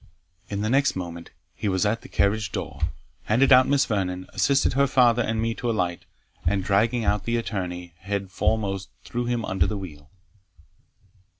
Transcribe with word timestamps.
In 0.49 0.61
the 0.61 0.69
next 0.71 0.95
moment 0.95 1.29
he 1.53 1.67
was 1.69 1.85
at 1.85 2.01
the 2.01 2.09
carriage 2.09 2.51
door 2.51 2.81
handed 3.25 3.51
out 3.53 3.67
Miss 3.67 3.85
Vernon, 3.85 4.25
assisted 4.33 4.73
her 4.73 4.87
father 4.87 5.21
and 5.21 5.39
me 5.39 5.53
to 5.53 5.69
alight, 5.69 6.05
and 6.43 6.63
dragging 6.63 7.05
out 7.05 7.25
the 7.25 7.37
attorney, 7.37 7.93
head 7.99 8.31
foremost, 8.31 8.89
threw 9.03 9.25
him 9.25 9.45
under 9.45 9.67
the 9.67 9.77
wheel. 9.77 10.09